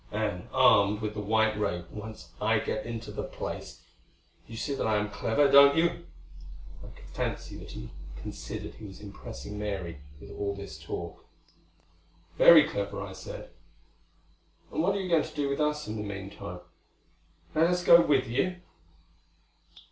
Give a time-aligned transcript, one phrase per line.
[0.11, 3.83] And, armed with the white ray, once I get into the place
[4.47, 6.07] You see that I am clever, don't you?"
[6.83, 11.23] I could fancy that he considered he was impressing Mary with all this talk.
[12.39, 13.51] "Very clever," I said.
[14.71, 16.61] "And what are you going to do with us in the meantime?
[17.53, 18.55] Let us go with you."